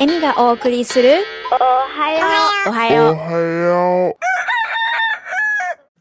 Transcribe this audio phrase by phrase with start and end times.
[0.00, 2.24] エミがお送りするおはよ
[2.68, 3.14] おはよう。
[3.14, 4.16] おはよう。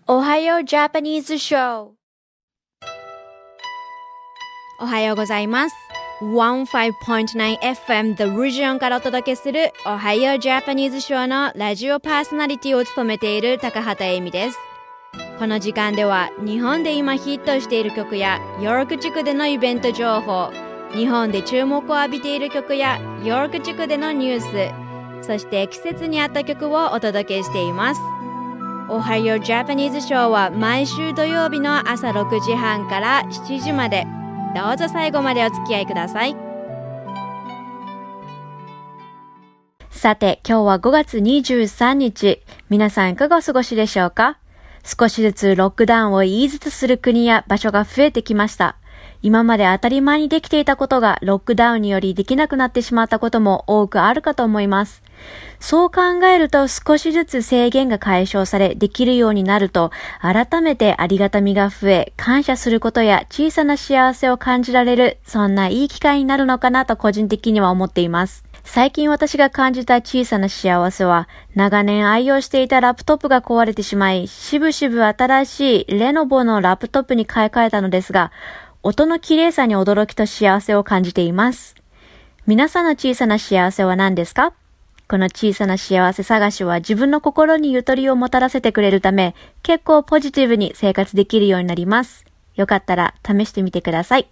[0.05, 1.89] おはようジャパニーズショー。
[4.81, 5.75] おはようございます。
[6.21, 14.59] 15.9FM The Region からお届けするおはようジャパニーズショーのラジオパーソナリティを務めている高畑恵美です。
[15.39, 20.52] この時間では日本で今ヒットしている曲やヨーク地区でのイベント情報、
[20.98, 24.42] 日本で注目を浴びている曲やヨーク地区でのニュー
[25.22, 28.02] ス、そして季節に合った曲をお届けしています。
[28.90, 34.08] おはようジャパニーズショーは毎週土曜日の朝6時半から7時まで。
[34.56, 36.36] どうぞ最後までお付き合いください。
[39.92, 42.42] さて今日は5月23日。
[42.70, 44.39] 皆さんいかがお過ごしでしょうか？
[44.84, 48.78] 少しずつロックダウンをイーズとする国や場所が増えてきました。
[49.22, 55.04] 今まで当たり前にできていたことがロックダウンによりできなくなってしまったことも多くあるかと思います。
[55.60, 68.48] そう考えると少しずつ制限が解消されできるようになると改めてありがたみが増え感謝することや小さな幸せを感じられるそんないい機会になるのかなと個人的には思っています。
[68.70, 78.34] 最近私が感じた小さな幸せは、長年愛用していたラップトップが壊れてしまい、しぶしぶ新しいレノボのラップトップに買い替えたのですが、
[78.83, 81.75] 音の綺麗さに驚きと幸せを感じています。
[82.45, 84.53] 皆さんの小さな幸せは何ですか？
[85.09, 92.25] この小さな幸せ探しは自分の心にゆとりをもたらせてくれるため、結構ポジティブに生活できるようになります。
[92.55, 94.28] よかったら試してみてください。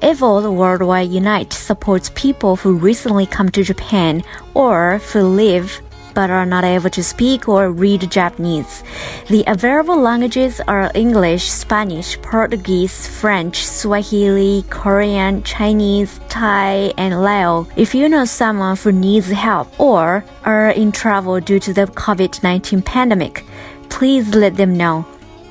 [0.00, 5.82] Evol Worldwide Unite supports people who recently come to Japan or who live
[6.14, 8.82] but are not able to speak or read Japanese.
[9.28, 17.66] The available languages are English, Spanish, Portuguese, French, Swahili, Korean, Chinese, Thai, and Lao.
[17.76, 22.84] If you know someone who needs help or are in trouble due to the COVID-19
[22.84, 23.44] pandemic,
[23.88, 25.04] please let them know.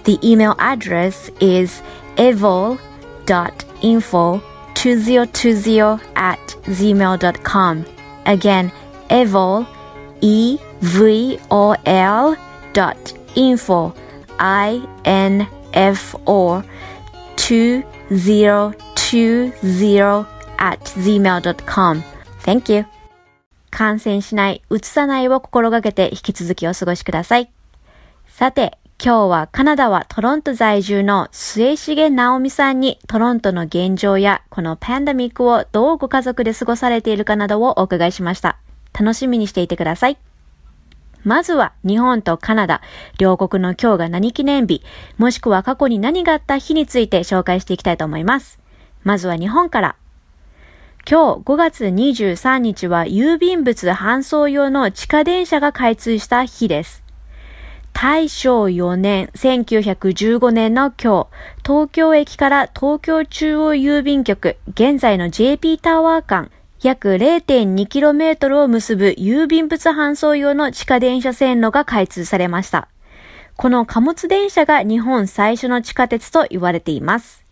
[0.03, 1.81] The email address is
[2.15, 2.89] evol.info
[4.79, 5.79] 2020
[6.15, 7.85] at gmail.com.
[8.25, 8.71] Again,
[9.09, 9.67] evol
[10.21, 12.39] evol.info
[13.35, 13.93] info
[17.37, 20.25] 2020
[20.57, 22.03] at gmail.com
[22.43, 22.85] Thank you
[23.71, 27.51] 感染しない、うつさないを心がけて引き続きお過ごしください。
[28.27, 38.59] さて、今日はカナダはトロント在住の末重直美さんにトロントの現状やこのパンダミックをどうご家族で過ごされているかなどをお伺いしました。
[38.93, 40.17] 楽しみにしていてください。
[41.23, 42.81] まずは日本とカナダ、
[43.17, 44.81] 両国の今日が何記念日、
[45.17, 48.59] もしくは過去に何があった日について紹介していきたいと思います。
[49.03, 49.95] まずは日本から。
[51.09, 57.03] 今日5月23日は郵便物搬送用の地下電車が開通した日です。
[57.93, 61.27] 大正4年1915年の今日、
[61.65, 66.51] 東京駅から東京中央郵便局、現在の JP タワー間、
[66.81, 72.87] 約 0.2km を結ぶ郵便物搬送用の地下電車線路が開通されました。
[73.57, 77.43] この貨物電車が日本最初の地下鉄と言われています。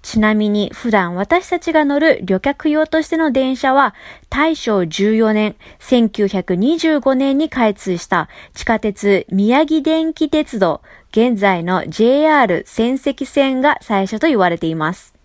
[0.00, 3.96] ちなみに普段私たちが乗る旅客用としての電車は
[4.30, 15.17] 大正14年1925年に開通した地下鉄宮城電気鉄道現在の JR 仙石線が最初と言われています。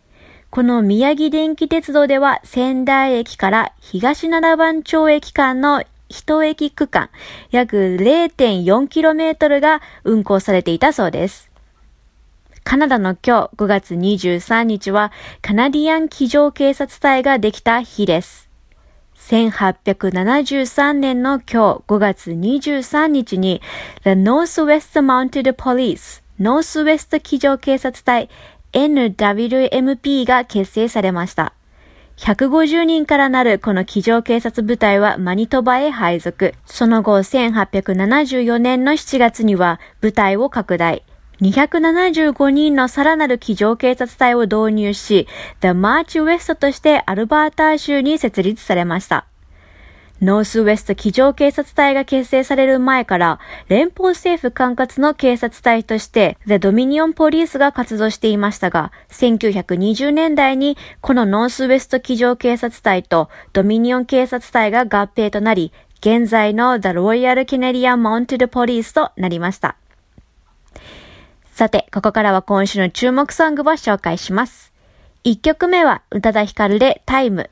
[0.53, 7.09] この宮城電気鉄道では仙台駅から東七番町駅間の一駅区間
[7.50, 11.50] 約 0.4km が運行されていたそうです。
[12.64, 18.47] カナダの今日5月23日はカナディアン機上警察隊ができた日です。
[19.16, 23.64] 1873年の今日5月23日に
[24.03, 28.28] The Northwest Mounted Police ノースウェスト機上警察隊
[28.73, 31.53] NWMP が結成されました。
[32.17, 36.53] 150人からなるこの機上警察部隊はマニトバへ配属。
[36.66, 41.03] その後、1874年の7月には部隊を拡大。
[41.41, 45.28] 275人のさらなる機上警察隊を導入し、
[45.61, 49.26] The March West としてアルバーター州に設立されました。
[50.23, 69.76] ノースウェスト機上警察隊が結成される前から、連邦政府管轄の警察隊として、The Dominion Police が活動していましたが、1920年代にこのノースウェスト機上警察隊とドミニオン警察隊が合併となり、現在の The Royal Canadian Mounted Police となりました。
[71.52, 74.72] さて、ここからは今週の注目ソングを紹介します。
[75.26, 77.49] 1曲目は宇多田ヒカルでタイム。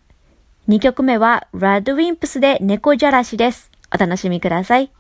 [0.69, 3.71] 2曲目は Rad Wimps で猫じゃらしです。
[3.93, 4.91] お楽しみください。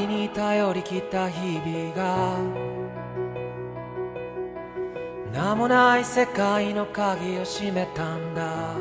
[0.00, 2.38] りに頼り切った日々が
[5.32, 8.74] 名もない世界の鍵を閉めたんだ。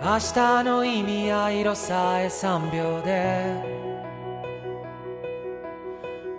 [0.00, 3.60] 明日の意味や色さえ3秒で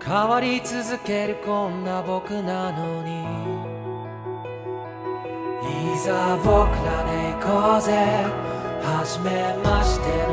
[0.01, 3.19] 変わり続けるこんな僕なのに。
[5.93, 6.47] いざ僕
[6.85, 8.49] らで行こうぜ。
[8.81, 10.28] 初めまして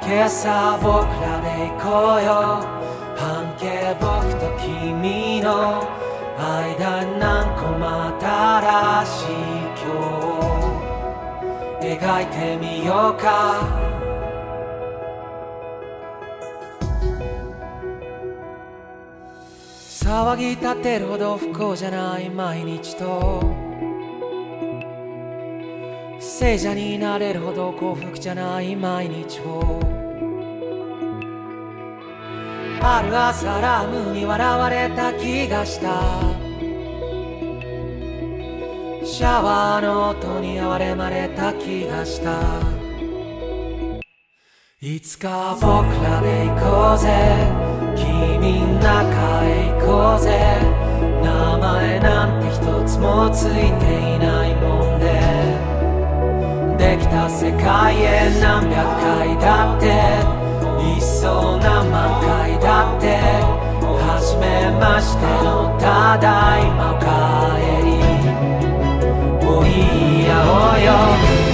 [0.00, 2.30] 君だけさ僕らで行こうよ。
[3.16, 4.06] 半径僕
[4.38, 5.82] と君の
[6.38, 7.84] 間何個も
[8.20, 9.32] 新しい
[9.82, 9.86] 今
[11.80, 11.86] 日。
[11.86, 13.26] 描いてみようか。
[19.78, 23.65] 騒ぎ立てるほど不幸じゃない毎日と。
[26.38, 29.80] 聖者になれるほど幸福じゃない毎日を。
[32.82, 35.98] ある朝ラムに笑われた気がした。
[39.02, 42.38] シャワーの音に哀れまれた気がした。
[44.82, 45.64] いつか僕
[46.04, 47.08] らで行こうぜ。
[47.96, 50.60] 君ん中へ行こうぜ。
[51.22, 54.54] 名前なんて一つもついていない。
[54.56, 54.75] もん
[57.06, 63.06] きた世界へ何百回だっていっそ何万回だって
[64.02, 67.06] 初めましてのただいま帰
[67.86, 67.88] り。
[69.46, 71.45] おいやおうよ。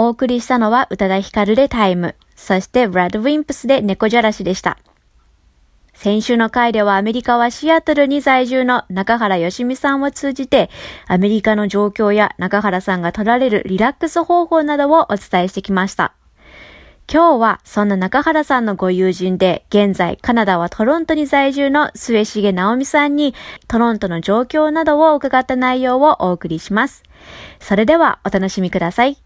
[0.00, 4.78] お送りしたのは宇多田ヒカルでタイム、そしてブラッド・ウィンプスで猫じゃらしでした。
[5.92, 10.70] 先週の回ではアメリカはシアトルに在住の中原よしみさんを通じて、
[11.08, 16.14] アメリカの状況や中原さんが取られるリラックス方法などをお伝えしてきました。
[17.12, 23.34] 今日はそんな中原さんのご友人で、現在カナダはトロントに在住の末重直美さんに、
[23.66, 27.02] トロントの状況などを伺った内容をお送りします。
[27.58, 29.18] それではお楽しみください。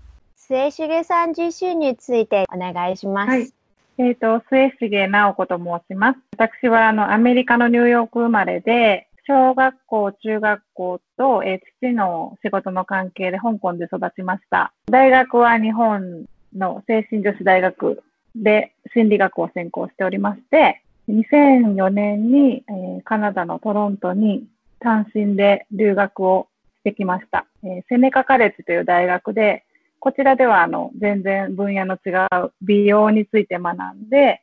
[0.53, 3.31] 末重さん自身についてお願いします。
[3.31, 3.51] はい。
[3.97, 6.19] えっ、ー、と、末重直子と申します。
[6.33, 14.75] 私は、あの、アメリカのニューヨーク生まれで、小学校、中学校と、えー、父の仕事の関係で香港で育ちました。
[14.91, 18.03] 大学は日本の精神女子大学
[18.37, 24.45] で心理学を専攻しておりまして、2004年に、えーカナダのトロントに
[24.81, 26.49] 単身で留学を
[26.81, 27.47] してきました。
[27.65, 29.65] えーセネカカレッジという大学で、
[30.03, 32.11] こちらではあの全然分野の違
[32.45, 34.43] う美容について学んで、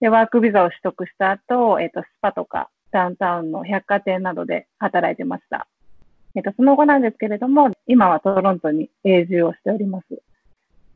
[0.00, 5.66] で、ワークビザを取得した後、えっ、と、スパとかダウンタウンの百貨店などで働いてました。
[6.34, 10.06] えっ、と、その後なんですけれども、今はトロントに永住をしております。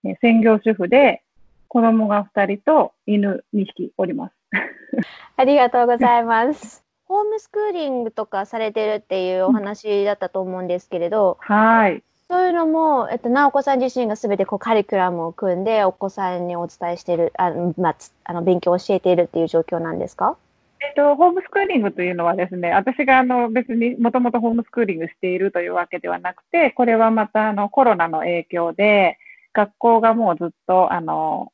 [0.04, 1.22] えー専業主婦で、
[1.68, 4.34] 子供が2人と犬2匹おります。
[5.38, 6.84] ありがとうございます。
[7.04, 12.02] ホームスクーリングとかされてるっていうお話だったと思うんですけれど、はい。
[12.30, 20.36] そういうのも、えっと、直子さん自身がすべてこうカリキュラムを組んで、お子さんにお伝えしている、あの、まあ、あの、勉強を教えているっていう状況なんですか？
[20.80, 29.18] えっと、ホームスクーリングというのはですね、私があの別にもともとホームスクーリングしているというわけではなくて、これはまたあのコロナの影響で、
[29.52, 31.52] 学校がもうずっとあの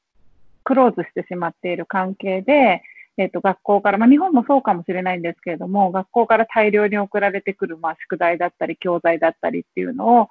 [0.62, 2.82] クローズしてしまっている関係で、
[3.16, 10.28] えっと、学校から、まあ、日本もそうかもしれないんですけれども、学校から大量に送られてくる、まあ、宿題だったり、教材だったりっていうのを、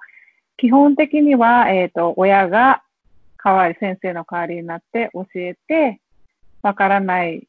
[0.56, 2.82] 基本的には、えっと、親が
[3.42, 6.00] 代わり、先生の代わりになって教えて、
[6.62, 7.46] わからない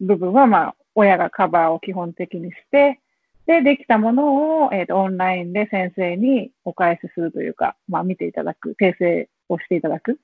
[0.00, 3.00] 部分は、まあ、親がカバーを基本的にして、
[3.46, 10.18] で、できたものを、えっ、と、オンラインで先生にお返しするというか、まあ、見ていただく、訂正をしていただく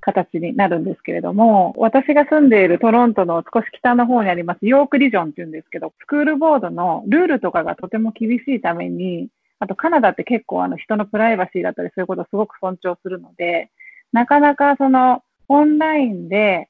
[0.00, 13.70] 形になるんですけれども、私が住んでいるトロントの少し北の方にあります、ヨークリジョンっていうんですけど、スクールボードのルールとかがとても厳しいために、あとカナダって結構あの人のプライバシーだったりそういうことをすごく尊重するので、
[14.12, 16.68] なかなかそのオンラインで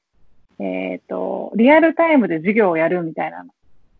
[0.59, 3.45] えっ、と、リアルタイムで授業をやるみたいな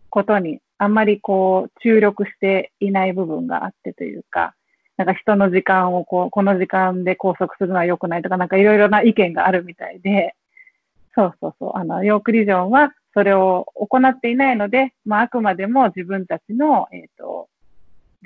[0.10, 4.56] ことに、あんまりこう、注力していない部分があってというか、
[4.98, 10.36] なんか人の時間をこう、この時間で拘束するのは良くないとか、なんかいろいろな意見があるみたいで、
[11.14, 17.50] そうそうそう、あの、ヨークリジョンはそれを行っていないので、まあ、あくまでも自分たちの、えっ、と、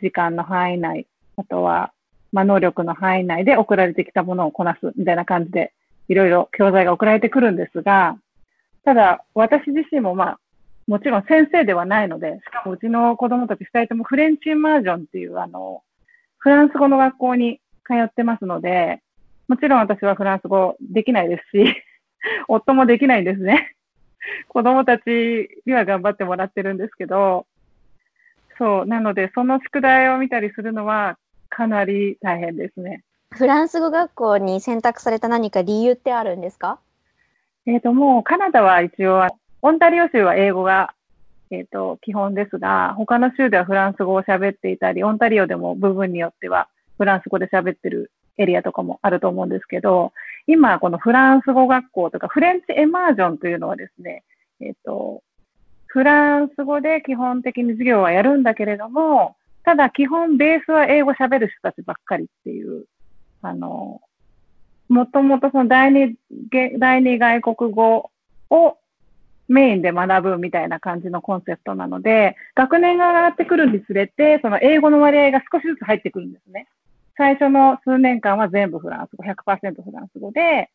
[0.01, 1.07] 時間の範囲内、
[1.37, 1.91] あとは、
[2.31, 5.73] まあ、能力の範囲内で送られてきたものをこなすみたいな感じで、
[6.07, 8.17] いろいろ教材が送られてくるんですが、
[8.83, 10.39] ただ、私自身もまあ、
[10.87, 15.83] もちろん先生ではないので、しかもうちの子供たち二人ともフレンチイマージョンっていう、あの、
[16.37, 19.01] フランス語の学校に通ってますので、
[19.47, 21.75] もちろん私はフランス語できないですし、
[22.47, 23.75] 夫もできないんですね。
[24.47, 27.45] 子供たちには頑張ってもらってるんですけど、
[28.61, 31.17] そう、なので、その宿題を見たりするのは
[31.49, 33.01] かなり大変ですね。
[33.31, 36.77] フランス語学校に選択された何か理由ってあるんですか？
[37.65, 39.25] えっ、と、もうカナダは一応、
[39.63, 40.93] オンタリオ州は英語が、
[41.49, 46.67] えっ、と、基本ですが、他の州ではフランス語を喋っていたり、オンタリオでも部分によっては
[46.99, 50.13] フランス語で喋ってるエリアとかもあると思うんですけど、
[50.45, 54.23] 今、このフランス語学校とか、フレンチエマージョンというのはですね、
[54.59, 55.23] えっ、と、
[55.91, 62.85] フランス語で基本的に授業はやるんだけれども、ただ基本ベースは英語喋る人たちばっかりっていう、
[63.41, 63.99] あの、
[64.87, 66.15] もともとその第二、
[66.79, 68.09] 第二外国語
[68.49, 68.77] を
[69.49, 76.67] メインで学ぶみたいな感じのコンセプトなので、学年が上がってくるにつれて、その英語の割合が少しずつ入ってくるんですね。
[77.17, 80.69] 最初の数年間は全部フランス語、100%フランス語で、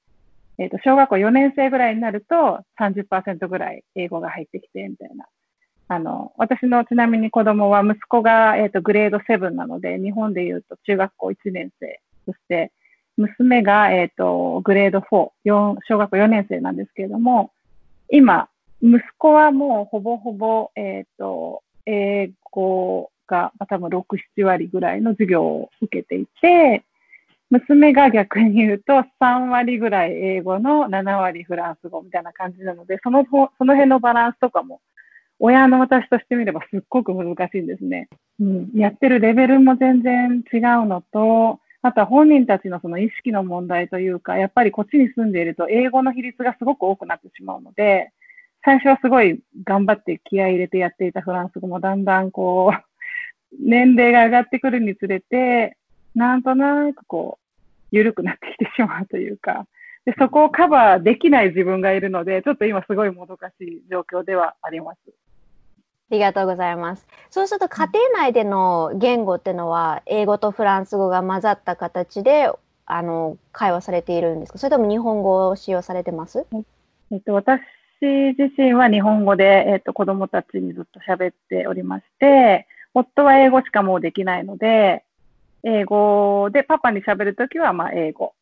[0.58, 5.26] えっ、と、小学校4年生ぐらいになると30%ぐらい英語が入ってきて、みたいな。
[5.88, 12.72] あの、私のちなみに子供は息子が、えっ、と、グレード7なので、日本で言うと中学校1年生、そして
[13.16, 17.52] 娘が、えっ、と、グレード4、4小学校4年生なんですけれども、
[18.10, 18.48] 今、
[18.82, 24.04] 息子はもうほぼほぼ、えっ、と、英語が多分6、
[24.36, 26.84] 7割ぐらいの授業を受けていて、
[27.50, 33.24] 娘が逆に言うと3割ぐらい英語の7割フランス語みたいな感じなので、その、
[33.58, 34.80] その辺のバランスとかも、
[35.38, 38.08] 親の私としてみればすっごく難しいんですね。
[38.40, 38.70] うん。
[38.74, 48.10] やってるレベルも全然違うのと、あとは本人たちのその意識の問題というか、やっぱりこっちに住んでいると英語の比率がすごく多くなってしまうので、
[48.64, 52.86] 最初はすごい頑張って気合い入れてやっていたフランス語もだんだんこう、
[53.60, 55.76] 年齢が上がってくるにつれて、
[56.16, 57.46] なんとなくこう、
[57.92, 59.66] 緩くなってきてしまうというか、
[60.04, 64.98] でそこをカバーできない自分がいるので、ちょっと今すごいもどかしい状況ではあります。
[66.10, 67.06] ありがとうございます。
[67.30, 72.48] そうすると家庭内での言語ってのは英語とフランス語が混ざった形で
[72.86, 74.58] あの会話されているんですか？
[74.58, 76.46] それとも日本語を使用されてます？
[77.10, 77.60] えっと、私
[78.00, 85.02] 自身は日本語で、えっと、子供たちにずっと喋っておりまして、夫は英語しかもうできないので、
[85.68, 88.34] 英語でパパに喋るときは、まあ、英語。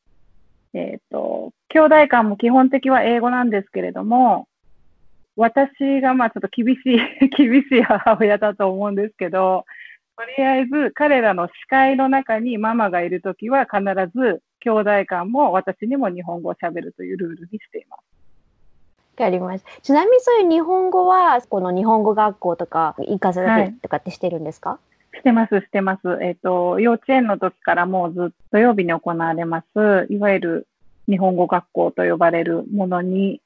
[0.75, 4.47] えっ、と、兄弟間も基本的は英語なんですけれども、
[5.35, 9.65] 私がまあちょっと厳しい、 厳しい母親だと思うんですけど、
[10.17, 13.81] とりあえず彼らの視界の中にママがいるときは必
[14.15, 18.01] ず兄弟間も私にも日本語を喋るというルールにしています。
[19.19, 19.71] わかりました。
[19.81, 24.79] ちなみにそういう日本語は、この日本語学校とか行かせたりとかってしてるんですか、
[25.15, 26.19] してます、してます。
[26.23, 30.69] えっ、と、幼稚園の時からもうずっと土曜日に行われます、いわゆる
[31.09, 33.41] 日本語学校と呼ばれるものに、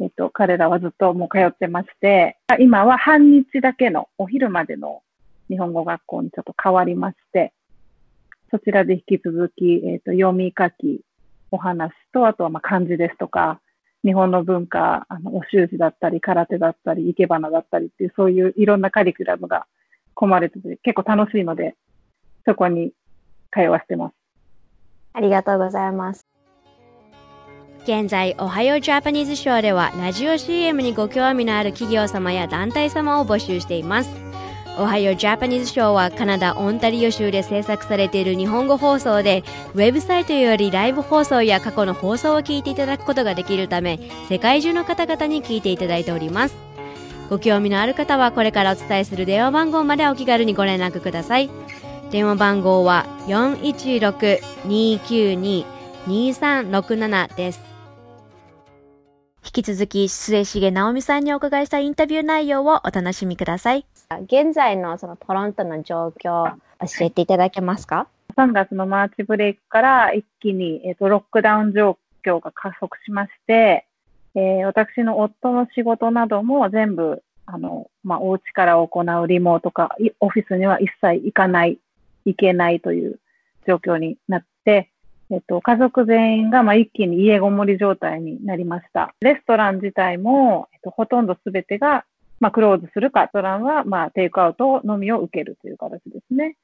[0.00, 5.02] えっ、と、彼らはずっともう通ってまして、今は半日だけのお昼までの
[5.48, 7.52] 日本語学校にちょっと変わりまして、
[8.50, 11.00] そちらで引き続き、えっ、と、読み書き、
[11.50, 13.60] お話と、あとはまあ漢字ですとか、
[14.04, 19.66] 日本の文化、あの、お習字だったり、空手だったり、生け花だったりっていう、そういういろんなカリキュラムが
[20.14, 21.74] 込まれてて、結構楽しいので、
[22.46, 22.92] そこに
[23.52, 24.14] 通わせてます。
[25.12, 26.26] ありがとうございます。
[27.84, 34.10] 現在、おはようジャパニーズショーでは、ラジオ CM にご興味のある企業様や団体様を募集しています。
[34.76, 39.44] おはようジャパニーズショーはカナダ・オンタリオ州で制作されている日本語放送で、
[39.74, 46.73] ウェブサイトよりライブ放送や過去の放送を聞いていただくことができるため、世界中の方々に聞いていただいております。
[47.34, 51.50] ご興味のある方はこれからお伝えする電話番号までお気軽にご連絡ください。
[52.12, 53.06] 電話番号は
[56.06, 57.60] 416-292-2367です。
[59.44, 63.84] 引き続き、末重直美さんにお伺いしたインタビュー内容をお楽しみください。
[64.26, 66.56] 現在のそのトロントの状況、教
[67.00, 73.88] えていただけますか？3月のマーチブレイクから一気に、えっとロックダウン状況が加速しまして、
[74.34, 81.78] えー私の夫の仕事なども全部、あの、まあ、お家から行うリモートか、オフィスには一切行かない、
[82.24, 83.20] 行けないという
[83.66, 84.90] 状況になって、
[85.30, 89.14] えっと、家族全員が、まあ、一気に家ごもり状態になりました。
[89.20, 92.04] レストラン自体も、えっと、ほとんどすべてが、
[92.40, 96.56] まあ、クローズするか、レストランは、まあ、テイクアウトのみを受けるという形ですね。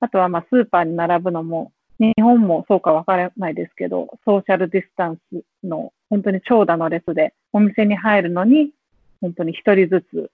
[0.00, 8.70] あとは、まあ、スーパーに並ぶのも、日本もそうかわからないですけど、ソーシャルディスタンスの本当に長蛇の列で、お店に入るのに、
[9.20, 10.30] 本当に一人ずつ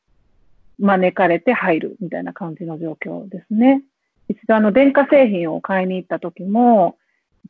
[0.79, 3.83] 招かれて入るみたいな感じの状況ですね。
[4.29, 6.97] 一度あの電化製品を買いに行った時も、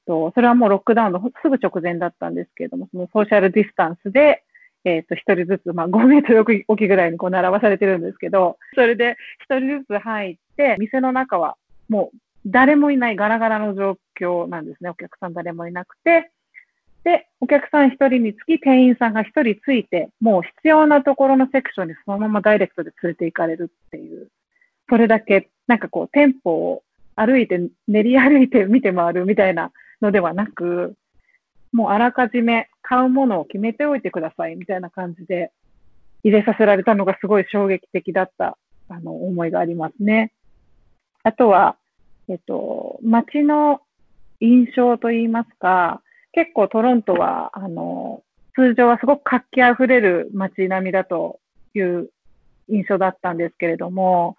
[0.07, 4.45] とそれはもうロックダウンのすぐ直前だったんですけれども、そのソーシャルディスタンスで、
[4.85, 11.57] えっと、一人ずつ、まあ、5メートル置きぐらいにこう並ばされてるんですけど、それで一人ずつ入って、店の中は
[11.89, 14.91] もう誰もいないガラガラの状況なんですね。
[14.91, 16.31] お客さん誰もいなくて。
[17.05, 24.29] で、お客さん一人につき店員さんが一人ついて、もう必要なところのセクションにそのままダイレクトで連れて行かれるっていう。
[24.89, 26.83] それだけ、なんかこう、店舗を
[27.15, 30.95] 歩いて、練り歩いて見て回るみたいなのではなく、
[31.73, 35.51] もうあらかじめ買うものを決めておいてくださいみたいな感じで
[36.23, 38.57] 入れさせられたのがすごい衝撃的だった、
[38.89, 40.33] あの、思いがありますね。
[41.23, 41.77] あとは、
[42.29, 43.83] えっと、街の
[44.41, 46.01] 印象といいますか、
[46.35, 48.23] 結構トロントは、あの、
[48.55, 51.41] 通常はすごく活気あふれる街並みだと
[51.75, 52.11] いう
[52.69, 54.37] 印象だったんですけれども、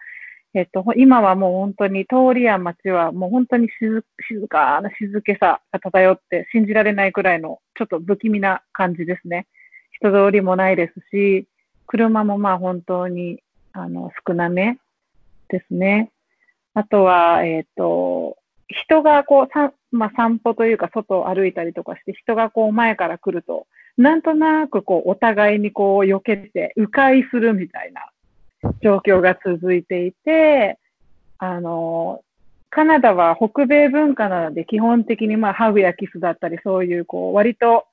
[0.54, 9.48] えっと、今はもう本当に通りや街はもう本当に静静かな静けさが漂って信じられないくらいのちょっと不気味な感じですね。
[9.92, 11.46] 人通りもないですし、
[11.88, 14.78] 車もまあ本当にあの少なめ
[15.50, 16.12] ですね。
[16.74, 19.48] あとは、えっ、と、人がこう、
[19.96, 28.10] まあ、散歩というか外を歩いたりとかして、人がこう前から来ると、なんとなくこう、お互いにこう、避けて、迂回するみたいな
[28.82, 30.78] 状況が続いていて、
[31.38, 32.22] あの、
[32.70, 37.86] カナダは北米文化なので、基本的にまあ、ハグやキスだったり、そういうこう、割と、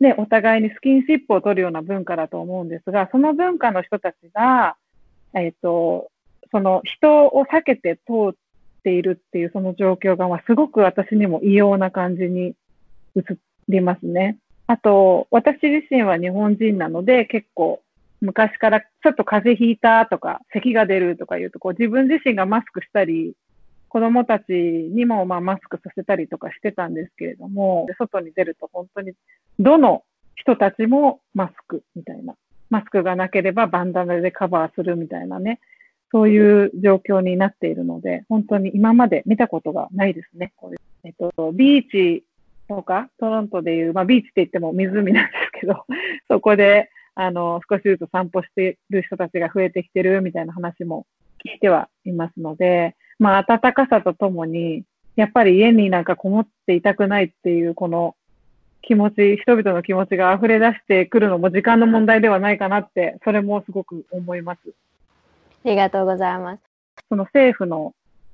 [0.00, 4.76] ね、お互いにスキンシップを取るような文化だと思うんですが、その文化の人たちが、
[5.34, 6.10] えっ、と、
[6.50, 8.34] その人を避けて通っ
[8.86, 12.54] ているっていうその状況が、まあ、すごく私にも異様な感じに
[13.16, 13.22] 映
[13.68, 14.38] りますね。
[14.68, 17.82] あと、私自身は日本人なので、結構
[18.20, 23.34] 昔からちょっと風邪ひいたとか、咳が出るとかいうと、こう自分自身がマスクしたり、
[23.88, 29.14] 子供たちにもまあマスクさせたりとかしてたんですけれども、外に出ると本当に
[29.58, 30.04] どの
[30.36, 32.36] 人たちもマスクみたいな。
[32.70, 35.60] マスクがなければバンダナでカバーするみたいなね。
[36.12, 40.52] そういう状況になっているので、本当に今まで見たことがないですね。
[40.56, 42.24] こういうえっと、ビーチ
[42.68, 45.84] とか、トロントでいう、まあビーチって言っても湖なんですけど、
[46.28, 51.06] そこで、あの、少しずつ散歩してる人たちが増えてきてるみたいな話も
[51.44, 54.82] 聞いてはいますので、まあ暖かさとともに、
[55.14, 58.16] やっぱり家になんかこもっていたくないっていう、この
[58.82, 64.60] 気持ち、人々の気持ちが溢れ出してくるのも時間の問題ではないかなって、それもすごく思います。
[65.66, 66.60] ありがとうございます。
[67.08, 67.92] その政府の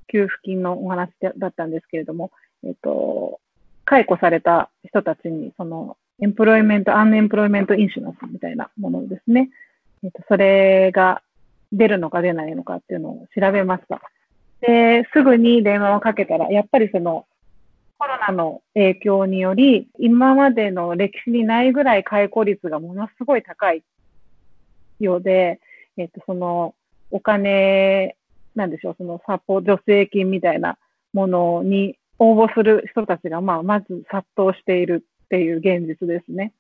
[0.08, 2.30] 給付金のお話だったんですけれども、
[2.62, 3.40] えっと、
[3.86, 9.48] 解雇された人たちに、その、 employment、unemployment insurance みたいなものですね。
[10.04, 11.22] えっと、それが
[11.72, 14.02] 出るのか出ないのかっていうのを調べました。
[14.60, 17.26] で、すぐに電話をかけたら、やっぱりその、
[17.98, 23.82] コロナの影響により、今までの歴史にないぐらい解雇率がものすごい高い
[25.00, 25.60] ようで、
[25.96, 26.74] えっと、その、
[27.12, 28.16] お金、
[28.56, 30.76] なんでしょう、そのサポ、助成金みたいな
[31.12, 36.52] ものに応募する人たちが、まあ、まず殺到しているっていう現実ですね。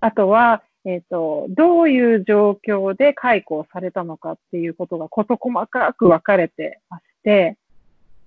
[0.00, 7.56] あとは、えっ、ー、と、どういう状況で解雇されたのかっていうことが事細かく分かれてまして、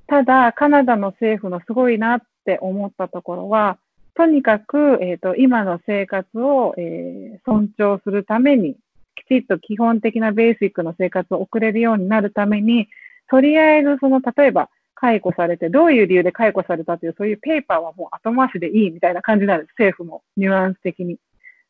[0.07, 3.77] ただ、カナダの政府のすごいなって思ったところは、
[4.15, 8.77] とにかく、えっ、ー、と、今の生活を、えー、尊重するために、
[9.15, 12.89] きちっと基本的なベーシックの生活を送れるようになるために、
[13.29, 19.69] とりあえずその、例えば、解雇されて、どういう理由で解雇されたという、そういうペーパーはもう後回しでいいみたいな感じなんです。
[19.71, 21.17] 政府もニュアンス的に。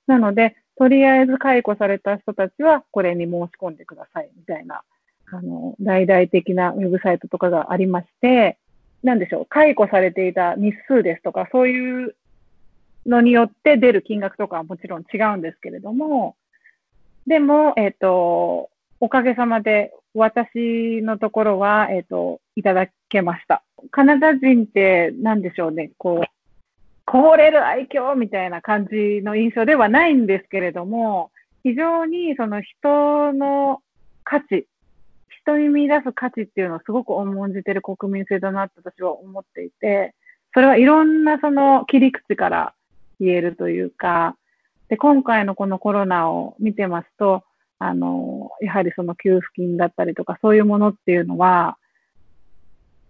[0.07, 4.83] なので、とりあえず解雇された人たちはこれに申し込んでくださいみたいな、
[5.31, 8.57] あの、大々的なウェブサイトとかがありまして、
[9.03, 12.15] なんでしょう、解雇されていた日数ですとか、そういう
[13.05, 16.35] のによって出る金額とかはもちろん違うんですけれども、
[17.27, 23.63] でも、えっ、ー、と、おかげさまで私のところは、えっ、ー、と、いただけました。
[23.91, 26.27] カナダ人って、なんでしょうね、こう、
[27.05, 31.31] こぼれる愛嬌みたいな感じの印象ではないんですけれども、
[31.63, 33.81] 非常にその人の
[34.23, 34.67] 価値、
[35.29, 40.13] 人に見出す価値っていうのをすごく重んじてる国民性だなって私は思っていて、
[40.53, 42.73] それはいろんなその切り口から
[43.19, 44.35] 言えるというか、
[44.89, 47.43] で、今回のこのコロナを見てますと、
[47.79, 51.77] あの、やはりその給付金だったりとか、そういうものっていうのは、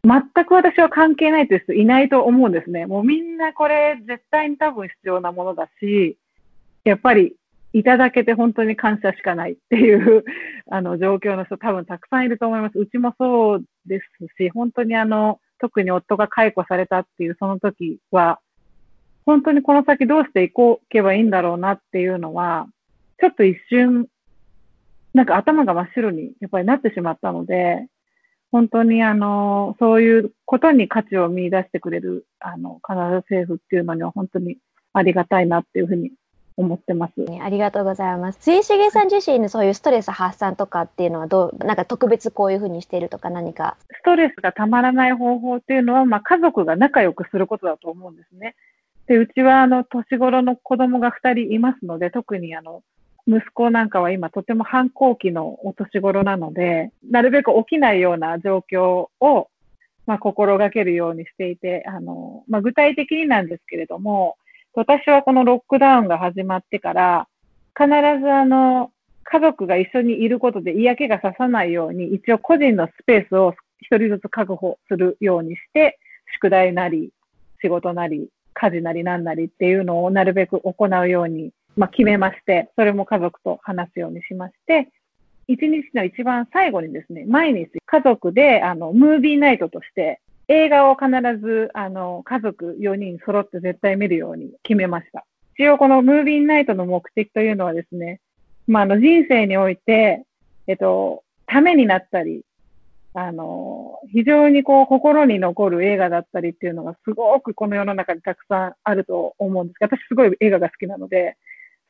[0.06, 2.86] 全く私は関係ないという人いないと思うんですね。
[2.86, 6.18] もうみんなこれ絶対に多分必要なものだし、
[6.84, 7.36] やっぱり
[7.74, 10.24] いただけて本当に感謝しかないっていう
[10.70, 12.78] あの状況の人多分たくさんいると思います。
[12.78, 18.40] うちもそうですし、本当にあの、特に夫が解雇されたっていうその時は、
[19.26, 22.68] 本当にこの先どうしていこうけばいいんだろうなっていうのは、
[23.20, 24.08] ちょっと一瞬
[25.16, 27.88] なんか頭が真っ白にやっぱりなってしまったので、
[28.52, 34.58] 本当にあの、そういうことに価値を見出してくれる、あの、カナダ政府っていうのには本当に
[34.92, 36.12] ありがたいなっていうふうに
[36.58, 37.14] 思ってます。
[37.42, 38.40] ありがとうございます。
[38.42, 43.78] 水重さん自身のそういうストレス発散とかっていうのはどう、なんか特別こういうふうにしているとか何か。
[43.92, 48.56] ストレスがたまらない方法っていうのは、まあ家族が仲良くすることだと思うんですね。
[49.08, 52.84] で、うちはあの、年頃の子供が2人いますので、特にあの、
[53.28, 59.50] 息子なんかは今とても反抗期のお年頃なので、なるべく起きないような状況を、
[60.06, 64.38] まあ、心がけるようにしていて、あの、まあ、具体的になんですけれども、
[64.74, 67.28] 私はこのロックダウンが始まってから、
[67.76, 67.90] 必
[68.22, 68.92] ずあの、
[69.24, 76.00] 家族が一緒にいることで嫌気がささないように、一応個人のスペースを一人ずつ確保するようにして、
[76.36, 77.10] 宿題なり、
[77.62, 84.90] 仕事なり、家事なりなんなりっていうのをなるべく行うようにまあ、決めまして、それも家族と話すようにしまして、
[85.48, 91.10] 一日の一番最後にですね、毎日家族で、あの、ムービーナイトとして、映画を必
[91.42, 95.26] ず、あの、家族4人揃って絶対見るように決めました。
[95.58, 98.22] 一応このムービーナイトの目的というのはですね、
[98.68, 100.24] まあ、あの、人生において、
[100.68, 102.44] えっと、ためになったり、
[103.18, 109.78] あの、非常にこう、心に残る映画だったりっていうのがすごくこの世の中にたくさんあると思うんです。
[109.78, 111.38] が、私すごい映画が好きなので、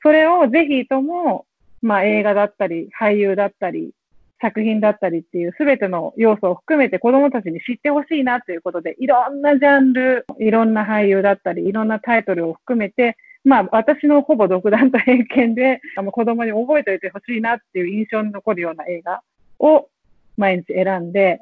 [0.03, 1.47] それをぜひとも、
[1.81, 3.91] まあ映画だったり、俳優だったり、
[4.39, 19.23] 作品だったりっていうすべての要素を含めて子供たちに知ってほしいなということで、いろんなジャンル、いろんな俳優だったり、いろんなタイトルを含めて、まあ私のほぼ独断と偏見で、子供に覚えておいてほしいなっていう印象に残るような映画
[19.57, 19.89] を
[20.37, 21.41] 毎日選んで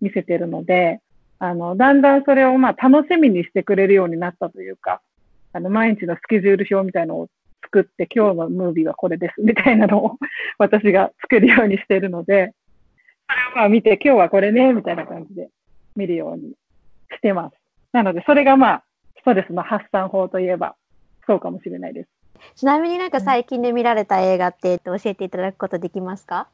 [0.00, 1.00] 見せてるので、
[1.38, 5.00] あの、だんだんそれをまあ楽しみにしてくれるようになったというか、
[5.52, 7.28] あの、毎日のスケジュール表みたいなのを
[7.62, 10.16] 作って今日のムービーはこれですみたいなのを
[10.58, 12.52] 私が作るようにしてるので、
[13.28, 15.50] それをまあ見て今日はこれねみたいな感じで
[15.96, 16.54] 見るように
[17.14, 17.56] してます。
[17.92, 18.84] なのでそれがまあ
[19.20, 20.76] ストレスの発散法といえば
[21.26, 22.08] そうかもしれないです。
[22.54, 26.48] ちなみになんか最近で見られた映画って教えていただくことできますか？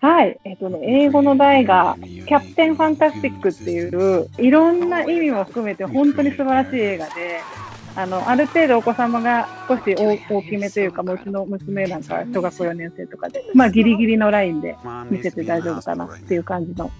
[0.00, 0.40] はい。
[0.44, 7.40] えっ、とね、英語の題が、キャプテンファンタスティックっていう、いろんな意味も含めて本当に素晴らしい映画で、
[7.96, 14.74] あの、ある程度お子様が少し大きめというか、もううちの娘なんか小学校4年生とかで、まあギリギリのラインで
[15.10, 16.90] 見せて大丈夫かなっていう感じの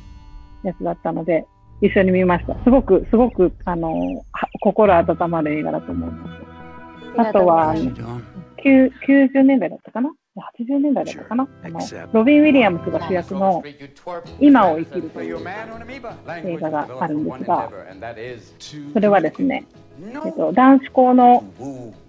[0.63, 1.47] やつだったので、
[1.81, 2.55] 一緒に見ました。
[2.65, 4.23] すごく、すごく、あの、
[4.61, 7.29] 心温まる映画だと思います。
[7.29, 7.75] あとは、
[8.63, 11.81] 90年代だったかな ?80 年代だったかなあの
[12.13, 13.63] ロビン・ウィリアムスが主役の
[14.39, 15.39] 今を生きるという
[16.45, 17.71] 映画があるんですが、
[18.93, 19.67] それはですね、
[20.25, 21.45] えっと、男子校の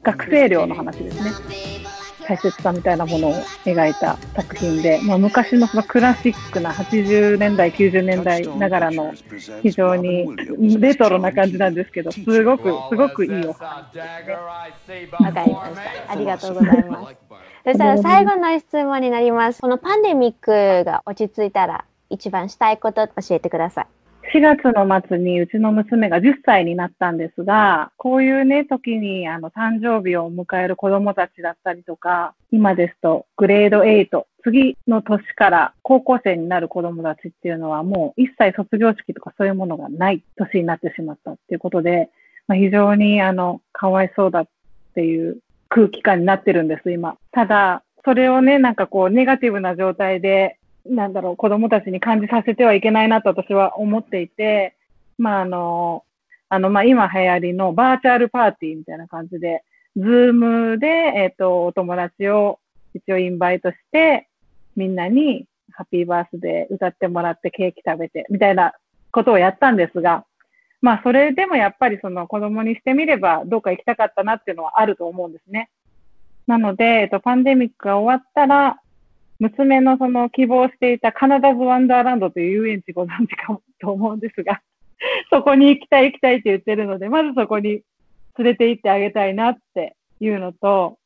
[0.03, 1.31] 学生寮の話ですね。
[2.27, 3.33] 大切さみたいなものを
[3.65, 9.13] 描いた作品で、まあ、昔のそのクラシックな80年代、90年代ながらの
[9.61, 10.33] 非常に
[10.79, 13.97] レトロな感じなんですけど、すごく、すごくいいお話
[15.11, 16.11] わかりました。
[16.11, 17.15] ありがとうございます。
[17.63, 19.61] そしたら最後の質問になります。
[19.61, 23.87] このパンデミックが落ち着いたら一番したいこと教えてください。
[24.33, 42.09] 4月の末にうちの娘が10歳になったんですが、こういうね、時にあの誕生日を迎える子供たちだったりとか、今ですとグレード8、次の年から高校生になる子供たちっていうのはもう一切卒業式とかそういうものがない年になってしまったっていうことで、
[42.47, 44.47] まあ、非常にあの、かわいそうだっ
[44.95, 45.39] ていう
[45.73, 47.17] 空気感になってるんです、今。
[47.31, 54.75] ただ、それをね、なんかこう、ネガティブな状態でなんだろう、子供たちに感じさせてはいけないなと私は思っていて、
[55.17, 56.03] まああの、
[56.49, 59.63] あの、まあ今流行りのバーチャルパーティーみたいな感じで、
[59.95, 62.59] Zoom で、えっ、と、お友達を
[62.93, 64.27] 一応 invite して、
[64.75, 68.73] みんなにハッピーバースデー歌ってもらってケーキ食べて、みたいな
[69.11, 70.25] ことをやったんですが、
[70.81, 75.69] まあそれでもやっぱりその子供にしてみればどっか行きたかったなっていうのはあると思うんですね。
[76.47, 78.77] なので、えっと、パンデミックが終わったら、
[79.39, 84.61] 娘のその希望していたカナダズワンダーランドという遊園地ご存知かと思うんですが、
[85.31, 87.81] そこに行きたい行きたいって言ってるので、まずそこに
[88.37, 90.97] 連れて行ってあげたいなっていうのと、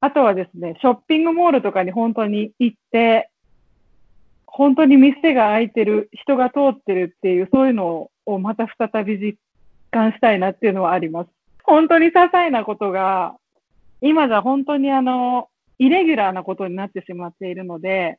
[0.00, 3.30] あとはですね、ショッピングモールとかに本当に行って、
[4.46, 9.36] 本当に店が開いてる、人が通ってるっていう、そういうのをまた再び実
[9.90, 11.30] 感したいなっていうのはあります。
[11.64, 13.34] 本当に些細なことが、
[14.00, 18.18] 今じゃ本当にあの、イレギュラーなことになってしまっているので、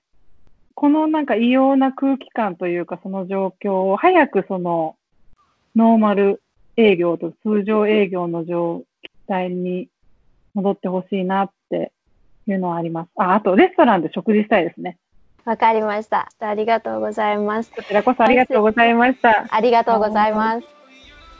[0.73, 4.95] このなんか異様な空気感というかその状況を早くその
[5.75, 6.41] ノーマル
[6.77, 8.83] 営業と通常営業の状
[9.27, 9.89] 態に
[10.53, 11.91] 戻ってほしいなって
[12.47, 13.09] いうのはあります。
[13.15, 14.97] あ、あとレストランで食事したいですね。
[15.45, 16.29] わかりました。
[16.39, 17.71] ありがとうございます。
[17.75, 19.47] こちらこそありがとうございました。
[19.49, 20.65] ありがとうございます。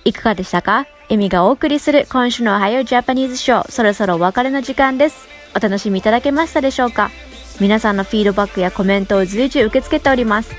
[0.04, 0.88] いかがでしたか？
[1.10, 5.28] エミがお送りする今週の Ohio Japanese Show そろそろお別れの時間です。
[5.56, 7.12] お楽しみいただけましたでしょうか？
[7.60, 10.56] 皆さんのフィードバックやコメントを随時受け付けております。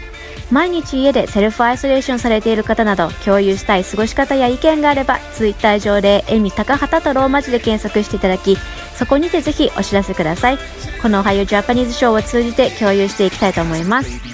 [0.52, 8.58] 毎日家でセルフアイソレーションされている方など共有したい過ごし方や意見があれば Twitter 上でエミ高畑とローマ字で検索していただき
[8.94, 10.58] そこにてぜひお知らせください。
[11.00, 14.31] このおはようジャパニーズショーを通じて共有していきたいと思います。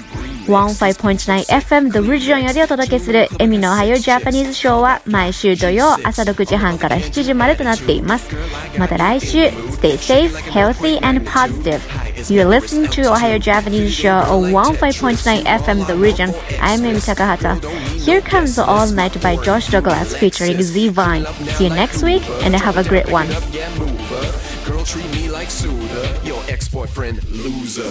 [0.48, 8.34] 15.9FM The Region よりお届けするエミの Ohio Japanese Show は毎週土曜朝6時半から7時までとなっています
[8.78, 11.80] また来週 Stay safe, healthy and positive
[12.28, 17.58] You're listening to Ohio Japanese Show on 15.9 FM The Region I'm Emi Takahata
[18.00, 22.22] Here comes the All Night by Josh Douglas featuring Z Vine See you next week
[22.42, 24.32] and have a great one Yeah, mover.
[24.64, 27.82] Girl, treat me like Suda, your ex-boyfriend loser.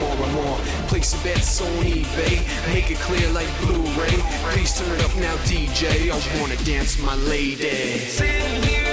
[0.00, 0.56] More and more.
[0.88, 2.40] Place a bet on eBay.
[2.74, 4.16] Make it clear like Blu-ray.
[4.52, 6.10] Please turn it up now, DJ.
[6.10, 8.08] I wanna dance, my lady.
[8.10, 8.89] look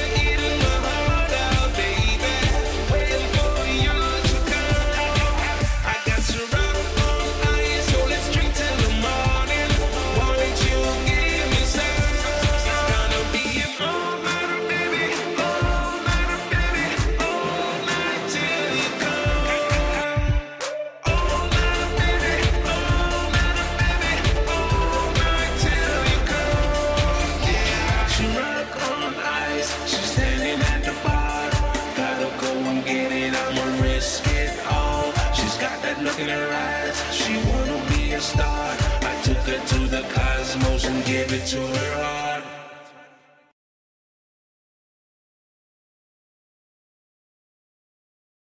[41.08, 42.27] gave it to her heart.